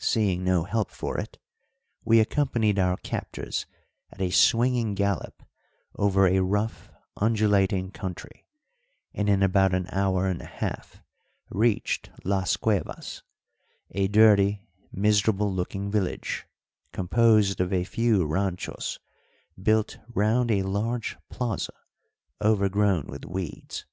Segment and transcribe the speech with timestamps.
[0.00, 1.36] Seeing no help for it,
[2.02, 3.66] we accompanied our captors
[4.10, 5.42] at a swinging gallop
[5.96, 8.46] over a rough, undulating country,
[9.12, 11.02] and in about an hour and a half
[11.50, 13.22] reached Las Cuevas,
[13.90, 16.46] a dirty, miserable looking village,
[16.92, 18.98] composed of a few ranchos
[19.62, 21.74] built round a large plaza
[22.40, 23.84] overgrown with weeds.